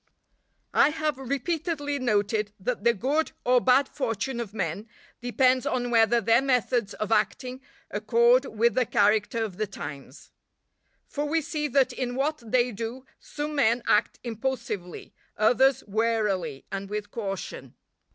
[0.73, 4.89] _I have repeatedly noted that the good or bad fortune of men
[5.21, 10.31] depends on whether their methods of acting accord with the character of the times.
[11.05, 16.89] For we see that in what they do some men act impulsively, others warily and
[16.89, 17.75] with caution.